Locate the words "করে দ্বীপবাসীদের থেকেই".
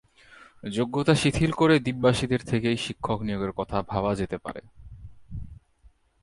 1.51-2.77